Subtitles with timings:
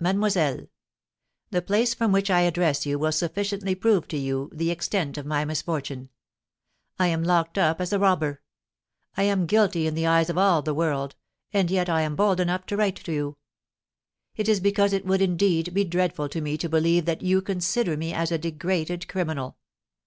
[0.00, 0.68] "MADEMOISELLE:
[1.50, 5.26] The place from which I address you will sufficiently prove to you the extent of
[5.26, 6.08] my misfortune,
[6.98, 8.40] I am locked up as a robber.
[9.18, 11.14] I am guilty in the eyes of all the world,
[11.52, 13.36] and yet I am bold enough to write to you!
[14.34, 17.98] It is because it would, indeed, be dreadful to me to believe that you consider
[17.98, 19.58] me as a degraded criminal.